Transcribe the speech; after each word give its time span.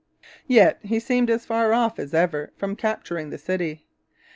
Yet 0.47 0.79
he 0.81 0.99
seemed 0.99 1.29
as 1.29 1.45
far 1.45 1.73
off 1.73 1.99
as 1.99 2.11
ever 2.11 2.49
from 2.57 2.75
capturing 2.75 3.29
the 3.29 3.37
city. 3.37 3.85